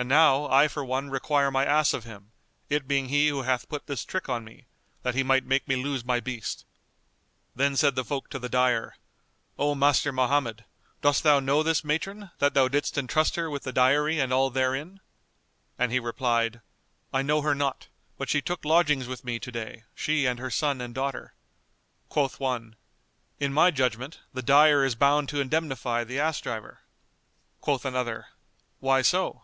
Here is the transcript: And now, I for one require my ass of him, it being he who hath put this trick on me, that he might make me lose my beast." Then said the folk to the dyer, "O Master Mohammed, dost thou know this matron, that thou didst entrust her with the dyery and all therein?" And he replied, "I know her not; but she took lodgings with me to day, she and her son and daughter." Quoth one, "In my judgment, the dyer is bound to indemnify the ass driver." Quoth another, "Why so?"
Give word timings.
And 0.00 0.08
now, 0.08 0.46
I 0.46 0.68
for 0.68 0.84
one 0.84 1.10
require 1.10 1.50
my 1.50 1.64
ass 1.66 1.92
of 1.92 2.04
him, 2.04 2.30
it 2.70 2.86
being 2.86 3.08
he 3.08 3.26
who 3.26 3.42
hath 3.42 3.68
put 3.68 3.88
this 3.88 4.04
trick 4.04 4.28
on 4.28 4.44
me, 4.44 4.66
that 5.02 5.16
he 5.16 5.24
might 5.24 5.44
make 5.44 5.66
me 5.66 5.74
lose 5.74 6.04
my 6.04 6.20
beast." 6.20 6.64
Then 7.56 7.74
said 7.74 7.96
the 7.96 8.04
folk 8.04 8.30
to 8.30 8.38
the 8.38 8.48
dyer, 8.48 8.94
"O 9.58 9.74
Master 9.74 10.12
Mohammed, 10.12 10.64
dost 11.02 11.24
thou 11.24 11.40
know 11.40 11.64
this 11.64 11.82
matron, 11.82 12.30
that 12.38 12.54
thou 12.54 12.68
didst 12.68 12.96
entrust 12.96 13.34
her 13.34 13.50
with 13.50 13.64
the 13.64 13.72
dyery 13.72 14.20
and 14.20 14.32
all 14.32 14.50
therein?" 14.50 15.00
And 15.76 15.90
he 15.90 15.98
replied, 15.98 16.60
"I 17.12 17.22
know 17.22 17.42
her 17.42 17.52
not; 17.56 17.88
but 18.16 18.28
she 18.28 18.40
took 18.40 18.64
lodgings 18.64 19.08
with 19.08 19.24
me 19.24 19.40
to 19.40 19.50
day, 19.50 19.82
she 19.96 20.26
and 20.26 20.38
her 20.38 20.48
son 20.48 20.80
and 20.80 20.94
daughter." 20.94 21.34
Quoth 22.08 22.38
one, 22.38 22.76
"In 23.40 23.52
my 23.52 23.72
judgment, 23.72 24.20
the 24.32 24.42
dyer 24.42 24.84
is 24.84 24.94
bound 24.94 25.28
to 25.30 25.40
indemnify 25.40 26.04
the 26.04 26.20
ass 26.20 26.40
driver." 26.40 26.82
Quoth 27.60 27.84
another, 27.84 28.26
"Why 28.78 29.02
so?" 29.02 29.42